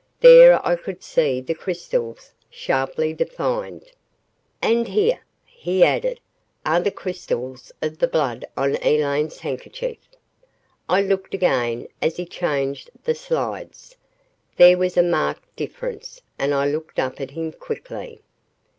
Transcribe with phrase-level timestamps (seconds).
[0.19, 3.83] There I could see the crystals sharply defined.
[4.59, 6.19] "And here," he added,
[6.65, 9.99] "are the crystals of the blood on Elaine's handkerchief."
[10.89, 13.95] I looked again as he changed the slides.
[14.57, 18.23] There was a marked difference and I looked up at him quickly.